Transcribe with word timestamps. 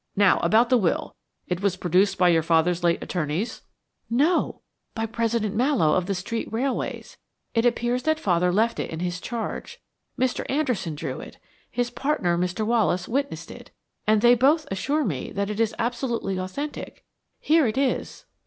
Now 0.15 0.39
about 0.39 0.69
the 0.69 0.79
will; 0.79 1.15
it 1.45 1.61
was 1.61 1.75
produced 1.77 2.17
by 2.17 2.29
your 2.29 2.41
late 2.41 2.45
father's 2.47 2.83
attorneys?" 2.83 3.61
"No, 4.09 4.61
by 4.95 5.05
President 5.05 5.55
Mallowe, 5.55 5.93
of 5.93 6.07
the 6.07 6.15
Street 6.15 6.51
Railways. 6.51 7.17
It 7.53 7.67
appears 7.67 8.01
that 8.01 8.19
Father 8.19 8.51
left 8.51 8.79
it 8.79 8.89
in 8.89 9.01
his 9.01 9.21
charge. 9.21 9.79
Mr. 10.19 10.43
Anderson 10.49 10.95
drew 10.95 11.19
it; 11.19 11.37
his 11.69 11.91
partner, 11.91 12.35
Mr. 12.35 12.65
Wallace, 12.65 13.07
witnessed 13.07 13.51
it; 13.51 13.69
and 14.07 14.21
they 14.21 14.33
both 14.33 14.65
assure 14.71 15.05
me 15.05 15.31
that 15.33 15.51
it 15.51 15.59
is 15.59 15.75
absolutely 15.77 16.39
authentic. 16.39 17.05
Here 17.39 17.67
it 17.67 17.77
is." 17.77 18.25